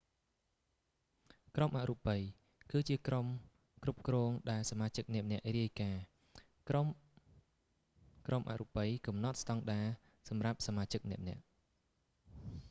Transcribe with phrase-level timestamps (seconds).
[1.55, 2.21] ក្រុមអរូបិយ
[2.71, 3.25] គឺជាក្រុម
[3.83, 6.01] គ្រប់គ្រងដែលសមាជិកម្នាក់ៗរាយការណ៍
[6.69, 6.87] ក្រុម
[8.27, 9.87] ក្រុមអរូបិយកំណត់ស្តង់ដារ
[10.29, 11.43] សម្រាប់សមាជិកម្នាក់ៗ